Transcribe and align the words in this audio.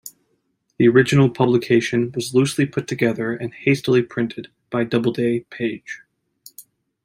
The 0.79 0.87
original 0.87 1.29
publication 1.29 2.11
was 2.15 2.33
loosely 2.33 2.65
put 2.65 2.87
together 2.87 3.33
and 3.33 3.53
hastily 3.53 4.01
printed 4.01 4.47
by 4.71 4.83
Doubleday, 4.83 5.41
Page. 5.51 6.01